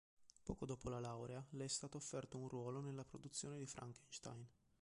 Poco 0.43 0.65
dopo 0.65 0.89
la 0.89 0.99
laurea 0.99 1.45
le 1.51 1.65
è 1.65 1.67
stato 1.67 1.97
offerto 1.97 2.39
un 2.39 2.47
ruolo 2.49 2.81
nella 2.81 3.03
produzione 3.05 3.59
di 3.59 3.67
"Frankenstein". 3.67 4.43